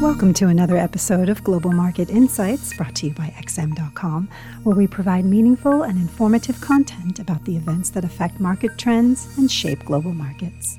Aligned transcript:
Welcome 0.00 0.32
to 0.34 0.46
another 0.46 0.78
episode 0.78 1.28
of 1.28 1.44
Global 1.44 1.72
Market 1.72 2.08
Insights 2.08 2.74
brought 2.74 2.94
to 2.96 3.08
you 3.08 3.12
by 3.12 3.34
XM.com, 3.36 4.30
where 4.62 4.74
we 4.74 4.86
provide 4.86 5.26
meaningful 5.26 5.82
and 5.82 5.98
informative 5.98 6.58
content 6.62 7.18
about 7.18 7.44
the 7.44 7.54
events 7.54 7.90
that 7.90 8.02
affect 8.02 8.40
market 8.40 8.78
trends 8.78 9.28
and 9.36 9.52
shape 9.52 9.84
global 9.84 10.14
markets. 10.14 10.78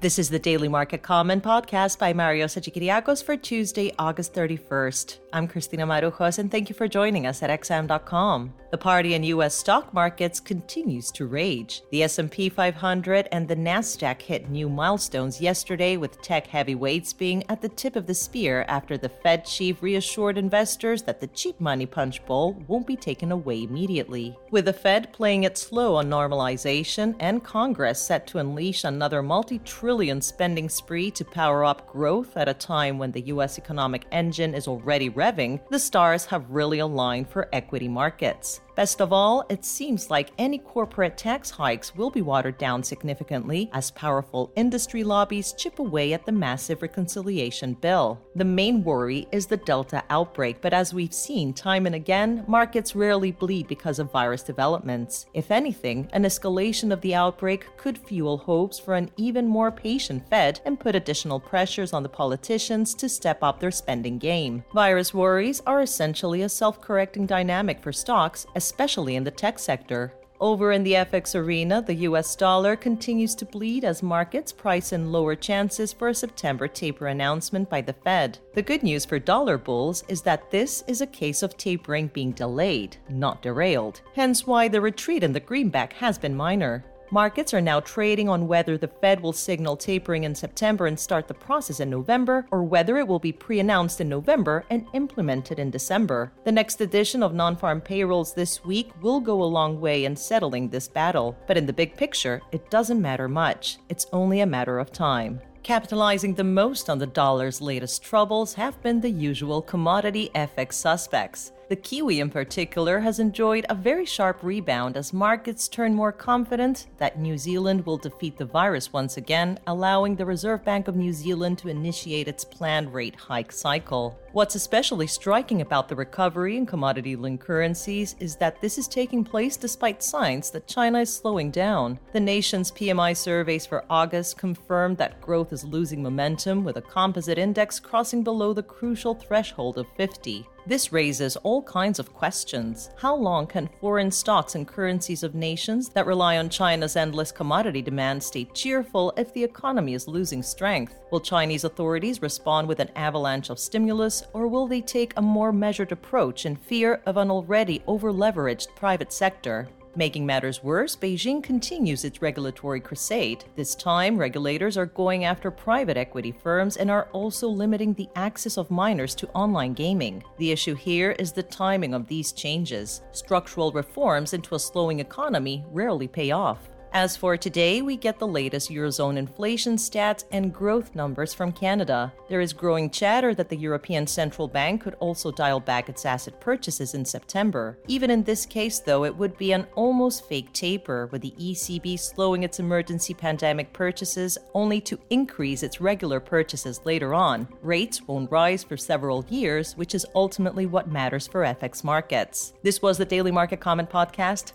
This 0.00 0.18
is 0.18 0.30
the 0.30 0.38
Daily 0.38 0.66
Market 0.66 1.02
Comment 1.02 1.44
podcast 1.44 1.98
by 1.98 2.14
Mario 2.14 2.46
Hadjikyriacos 2.46 3.22
for 3.22 3.36
Tuesday, 3.36 3.92
August 3.98 4.32
31st. 4.32 5.18
I'm 5.34 5.46
Christina 5.46 5.86
Marujos, 5.86 6.38
and 6.38 6.50
thank 6.50 6.70
you 6.70 6.74
for 6.74 6.88
joining 6.88 7.26
us 7.26 7.42
at 7.42 7.50
XM.com. 7.50 8.54
The 8.70 8.78
party 8.78 9.14
in 9.14 9.24
U.S. 9.24 9.56
stock 9.56 9.92
markets 9.92 10.38
continues 10.38 11.10
to 11.12 11.26
rage. 11.26 11.82
The 11.90 12.04
S&P 12.04 12.48
500 12.48 13.28
and 13.32 13.48
the 13.48 13.56
Nasdaq 13.56 14.22
hit 14.22 14.48
new 14.48 14.68
milestones 14.68 15.40
yesterday, 15.40 15.96
with 15.96 16.22
tech 16.22 16.46
heavyweights 16.46 17.12
being 17.12 17.42
at 17.48 17.60
the 17.60 17.68
tip 17.68 17.96
of 17.96 18.06
the 18.06 18.14
spear 18.14 18.64
after 18.68 18.96
the 18.96 19.08
Fed 19.08 19.44
chief 19.44 19.82
reassured 19.82 20.38
investors 20.38 21.02
that 21.02 21.20
the 21.20 21.26
cheap 21.26 21.60
money 21.60 21.84
punch 21.84 22.24
bowl 22.26 22.62
won't 22.68 22.86
be 22.86 22.94
taken 22.94 23.32
away 23.32 23.64
immediately. 23.64 24.38
With 24.52 24.66
the 24.66 24.72
Fed 24.72 25.12
playing 25.12 25.42
it 25.42 25.58
slow 25.58 25.96
on 25.96 26.08
normalization 26.08 27.16
and 27.18 27.42
Congress 27.42 28.00
set 28.00 28.28
to 28.28 28.38
unleash 28.38 28.84
another 28.84 29.20
multi-trillion 29.20 30.20
spending 30.20 30.68
spree 30.68 31.10
to 31.10 31.24
power 31.24 31.64
up 31.64 31.88
growth 31.88 32.36
at 32.36 32.48
a 32.48 32.54
time 32.54 32.98
when 32.98 33.10
the 33.10 33.22
U.S. 33.22 33.58
economic 33.58 34.06
engine 34.12 34.54
is 34.54 34.68
already 34.68 35.10
revving, 35.10 35.58
the 35.70 35.78
stars 35.80 36.24
have 36.26 36.48
really 36.48 36.78
aligned 36.78 37.28
for 37.28 37.48
equity 37.52 37.88
markets. 37.88 38.60
Best 38.80 39.02
of 39.02 39.12
all, 39.12 39.44
it 39.50 39.62
seems 39.62 40.08
like 40.08 40.30
any 40.38 40.56
corporate 40.56 41.18
tax 41.18 41.50
hikes 41.50 41.94
will 41.94 42.08
be 42.08 42.22
watered 42.22 42.56
down 42.56 42.82
significantly 42.82 43.68
as 43.74 43.90
powerful 43.90 44.50
industry 44.56 45.04
lobbies 45.04 45.52
chip 45.52 45.78
away 45.80 46.14
at 46.14 46.24
the 46.24 46.32
massive 46.32 46.80
reconciliation 46.80 47.74
bill. 47.74 48.18
The 48.36 48.46
main 48.46 48.82
worry 48.82 49.28
is 49.32 49.44
the 49.44 49.58
Delta 49.58 50.02
outbreak, 50.08 50.62
but 50.62 50.72
as 50.72 50.94
we've 50.94 51.12
seen 51.12 51.52
time 51.52 51.84
and 51.84 51.94
again, 51.94 52.42
markets 52.48 52.96
rarely 52.96 53.32
bleed 53.32 53.68
because 53.68 53.98
of 53.98 54.10
virus 54.10 54.42
developments. 54.42 55.26
If 55.34 55.50
anything, 55.50 56.08
an 56.14 56.24
escalation 56.24 56.90
of 56.90 57.02
the 57.02 57.14
outbreak 57.14 57.66
could 57.76 57.98
fuel 57.98 58.38
hopes 58.38 58.78
for 58.78 58.94
an 58.94 59.10
even 59.18 59.46
more 59.46 59.70
patient 59.70 60.26
Fed 60.30 60.58
and 60.64 60.80
put 60.80 60.96
additional 60.96 61.38
pressures 61.38 61.92
on 61.92 62.02
the 62.02 62.08
politicians 62.08 62.94
to 62.94 63.10
step 63.10 63.42
up 63.42 63.60
their 63.60 63.70
spending 63.70 64.16
game. 64.16 64.64
Virus 64.72 65.12
worries 65.12 65.60
are 65.66 65.82
essentially 65.82 66.40
a 66.40 66.48
self 66.48 66.80
correcting 66.80 67.26
dynamic 67.26 67.82
for 67.82 67.92
stocks, 67.92 68.46
in 68.78 69.24
the 69.24 69.30
tech 69.30 69.58
sector. 69.58 70.12
Over 70.40 70.72
in 70.72 70.82
the 70.82 70.94
FX 70.94 71.34
arena, 71.34 71.82
the 71.82 72.06
US 72.08 72.34
dollar 72.34 72.74
continues 72.74 73.34
to 73.34 73.44
bleed 73.44 73.84
as 73.84 74.02
markets 74.02 74.52
price 74.52 74.94
in 74.94 75.12
lower 75.12 75.34
chances 75.34 75.92
for 75.92 76.08
a 76.08 76.14
September 76.14 76.66
taper 76.66 77.08
announcement 77.08 77.68
by 77.68 77.82
the 77.82 77.92
Fed. 77.92 78.38
The 78.54 78.62
good 78.62 78.82
news 78.82 79.04
for 79.04 79.18
dollar 79.18 79.58
bulls 79.58 80.02
is 80.08 80.22
that 80.22 80.50
this 80.50 80.82
is 80.86 81.02
a 81.02 81.06
case 81.06 81.42
of 81.42 81.58
tapering 81.58 82.06
being 82.06 82.32
delayed, 82.32 82.96
not 83.10 83.42
derailed, 83.42 84.00
hence 84.14 84.46
why 84.46 84.66
the 84.66 84.80
retreat 84.80 85.22
in 85.22 85.34
the 85.34 85.40
greenback 85.40 85.92
has 85.92 86.16
been 86.16 86.34
minor. 86.34 86.86
Markets 87.12 87.52
are 87.52 87.60
now 87.60 87.80
trading 87.80 88.28
on 88.28 88.46
whether 88.46 88.78
the 88.78 88.86
Fed 88.86 89.20
will 89.20 89.32
signal 89.32 89.76
tapering 89.76 90.22
in 90.22 90.32
September 90.32 90.86
and 90.86 90.98
start 90.98 91.26
the 91.26 91.34
process 91.34 91.80
in 91.80 91.90
November, 91.90 92.46
or 92.52 92.62
whether 92.62 92.98
it 92.98 93.08
will 93.08 93.18
be 93.18 93.32
pre 93.32 93.58
announced 93.58 94.00
in 94.00 94.08
November 94.08 94.64
and 94.70 94.86
implemented 94.92 95.58
in 95.58 95.72
December. 95.72 96.30
The 96.44 96.52
next 96.52 96.80
edition 96.80 97.24
of 97.24 97.34
non 97.34 97.56
farm 97.56 97.80
payrolls 97.80 98.32
this 98.32 98.64
week 98.64 98.92
will 99.02 99.18
go 99.18 99.42
a 99.42 99.44
long 99.44 99.80
way 99.80 100.04
in 100.04 100.14
settling 100.14 100.68
this 100.68 100.86
battle, 100.86 101.36
but 101.48 101.56
in 101.56 101.66
the 101.66 101.72
big 101.72 101.96
picture, 101.96 102.42
it 102.52 102.70
doesn't 102.70 103.02
matter 103.02 103.26
much. 103.26 103.78
It's 103.88 104.06
only 104.12 104.40
a 104.40 104.46
matter 104.46 104.78
of 104.78 104.92
time. 104.92 105.40
Capitalizing 105.64 106.34
the 106.34 106.44
most 106.44 106.88
on 106.88 106.98
the 106.98 107.08
dollar's 107.08 107.60
latest 107.60 108.04
troubles 108.04 108.54
have 108.54 108.80
been 108.82 109.00
the 109.00 109.10
usual 109.10 109.60
commodity 109.60 110.30
FX 110.36 110.74
suspects. 110.74 111.50
The 111.70 111.76
Kiwi, 111.76 112.18
in 112.18 112.30
particular, 112.30 112.98
has 112.98 113.20
enjoyed 113.20 113.64
a 113.68 113.76
very 113.76 114.04
sharp 114.04 114.42
rebound 114.42 114.96
as 114.96 115.12
markets 115.12 115.68
turn 115.68 115.94
more 115.94 116.10
confident 116.10 116.88
that 116.98 117.20
New 117.20 117.38
Zealand 117.38 117.86
will 117.86 117.96
defeat 117.96 118.36
the 118.36 118.44
virus 118.44 118.92
once 118.92 119.16
again, 119.16 119.56
allowing 119.68 120.16
the 120.16 120.26
Reserve 120.26 120.64
Bank 120.64 120.88
of 120.88 120.96
New 120.96 121.12
Zealand 121.12 121.58
to 121.58 121.68
initiate 121.68 122.26
its 122.26 122.44
planned 122.44 122.92
rate 122.92 123.14
hike 123.14 123.52
cycle. 123.52 124.18
What's 124.32 124.56
especially 124.56 125.06
striking 125.06 125.60
about 125.60 125.88
the 125.88 125.94
recovery 125.94 126.56
in 126.56 126.66
commodity 126.66 127.14
linked 127.14 127.44
currencies 127.44 128.16
is 128.18 128.34
that 128.36 128.60
this 128.60 128.76
is 128.76 128.88
taking 128.88 129.22
place 129.22 129.56
despite 129.56 130.02
signs 130.02 130.50
that 130.50 130.66
China 130.66 130.98
is 130.98 131.14
slowing 131.14 131.52
down. 131.52 132.00
The 132.12 132.18
nation's 132.18 132.72
PMI 132.72 133.16
surveys 133.16 133.64
for 133.64 133.84
August 133.88 134.38
confirmed 134.38 134.98
that 134.98 135.20
growth 135.20 135.52
is 135.52 135.64
losing 135.64 136.02
momentum, 136.02 136.64
with 136.64 136.78
a 136.78 136.82
composite 136.82 137.38
index 137.38 137.78
crossing 137.78 138.24
below 138.24 138.52
the 138.52 138.64
crucial 138.64 139.14
threshold 139.14 139.78
of 139.78 139.86
50. 139.96 140.44
This 140.70 140.92
raises 140.92 141.34
all 141.38 141.64
kinds 141.64 141.98
of 141.98 142.14
questions. 142.14 142.90
How 142.96 143.12
long 143.12 143.48
can 143.48 143.68
foreign 143.80 144.12
stocks 144.12 144.54
and 144.54 144.68
currencies 144.68 145.24
of 145.24 145.34
nations 145.34 145.88
that 145.88 146.06
rely 146.06 146.38
on 146.38 146.48
China's 146.48 146.94
endless 146.94 147.32
commodity 147.32 147.82
demand 147.82 148.22
stay 148.22 148.44
cheerful 148.44 149.12
if 149.16 149.34
the 149.34 149.42
economy 149.42 149.94
is 149.94 150.06
losing 150.06 150.44
strength? 150.44 151.00
Will 151.10 151.18
Chinese 151.18 151.64
authorities 151.64 152.22
respond 152.22 152.68
with 152.68 152.78
an 152.78 152.90
avalanche 152.94 153.50
of 153.50 153.58
stimulus, 153.58 154.22
or 154.32 154.46
will 154.46 154.68
they 154.68 154.80
take 154.80 155.12
a 155.16 155.20
more 155.20 155.52
measured 155.52 155.90
approach 155.90 156.46
in 156.46 156.54
fear 156.54 157.02
of 157.04 157.16
an 157.16 157.32
already 157.32 157.82
over 157.88 158.12
leveraged 158.12 158.68
private 158.76 159.12
sector? 159.12 159.68
Making 160.00 160.24
matters 160.24 160.64
worse, 160.64 160.96
Beijing 160.96 161.42
continues 161.42 162.06
its 162.06 162.22
regulatory 162.22 162.80
crusade. 162.80 163.44
This 163.54 163.74
time, 163.74 164.16
regulators 164.16 164.78
are 164.78 164.86
going 164.86 165.26
after 165.26 165.50
private 165.50 165.98
equity 165.98 166.32
firms 166.32 166.78
and 166.78 166.90
are 166.90 167.10
also 167.12 167.46
limiting 167.46 167.92
the 167.92 168.08
access 168.16 168.56
of 168.56 168.70
minors 168.70 169.14
to 169.16 169.28
online 169.32 169.74
gaming. 169.74 170.24
The 170.38 170.52
issue 170.52 170.74
here 170.74 171.10
is 171.18 171.32
the 171.32 171.42
timing 171.42 171.92
of 171.92 172.06
these 172.06 172.32
changes. 172.32 173.02
Structural 173.12 173.72
reforms 173.72 174.32
into 174.32 174.54
a 174.54 174.58
slowing 174.58 175.00
economy 175.00 175.66
rarely 175.70 176.08
pay 176.08 176.30
off. 176.30 176.69
As 176.92 177.16
for 177.16 177.36
today, 177.36 177.82
we 177.82 177.96
get 177.96 178.18
the 178.18 178.26
latest 178.26 178.68
Eurozone 178.68 179.16
inflation 179.16 179.76
stats 179.76 180.24
and 180.32 180.52
growth 180.52 180.96
numbers 180.96 181.32
from 181.32 181.52
Canada. 181.52 182.12
There 182.28 182.40
is 182.40 182.52
growing 182.52 182.90
chatter 182.90 183.32
that 183.32 183.48
the 183.48 183.56
European 183.56 184.08
Central 184.08 184.48
Bank 184.48 184.82
could 184.82 184.94
also 184.94 185.30
dial 185.30 185.60
back 185.60 185.88
its 185.88 186.04
asset 186.04 186.40
purchases 186.40 186.94
in 186.94 187.04
September. 187.04 187.78
Even 187.86 188.10
in 188.10 188.24
this 188.24 188.44
case, 188.44 188.80
though, 188.80 189.04
it 189.04 189.14
would 189.14 189.38
be 189.38 189.52
an 189.52 189.68
almost 189.76 190.28
fake 190.28 190.52
taper, 190.52 191.06
with 191.12 191.22
the 191.22 191.34
ECB 191.38 191.96
slowing 191.96 192.42
its 192.42 192.58
emergency 192.58 193.14
pandemic 193.14 193.72
purchases 193.72 194.36
only 194.54 194.80
to 194.80 194.98
increase 195.10 195.62
its 195.62 195.80
regular 195.80 196.18
purchases 196.18 196.80
later 196.84 197.14
on. 197.14 197.46
Rates 197.62 198.02
won't 198.02 198.32
rise 198.32 198.64
for 198.64 198.76
several 198.76 199.24
years, 199.28 199.76
which 199.76 199.94
is 199.94 200.06
ultimately 200.16 200.66
what 200.66 200.90
matters 200.90 201.28
for 201.28 201.42
FX 201.42 201.84
markets. 201.84 202.52
This 202.64 202.82
was 202.82 202.98
the 202.98 203.04
Daily 203.04 203.30
Market 203.30 203.60
Comment 203.60 203.88
Podcast. 203.88 204.54